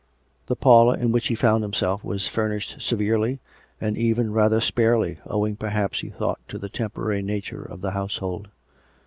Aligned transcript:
The 0.47 0.55
parlour 0.55 0.97
in 0.97 1.11
which 1.11 1.27
he 1.27 1.35
found 1.35 1.61
himself 1.63 2.03
was 2.03 2.25
furnished 2.27 2.81
severely 2.81 3.39
and 3.79 3.95
even 3.99 4.33
rather 4.33 4.59
sparely, 4.59 5.19
owing, 5.27 5.55
perhaps, 5.55 5.99
he 5.99 6.09
thought, 6.09 6.39
to 6.47 6.57
the 6.57 6.69
temporary 6.69 7.21
nature 7.21 7.61
of 7.61 7.81
the 7.81 7.91
household. 7.91 8.47